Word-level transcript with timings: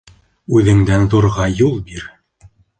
Үҙендән 0.59 1.05
ҙурға 1.13 1.47
юл 1.61 1.79
бир. 1.93 2.11